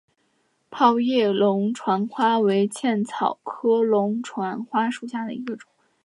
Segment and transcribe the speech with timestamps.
[0.71, 5.69] 泡叶龙船花为茜草科龙船花属下的一个种。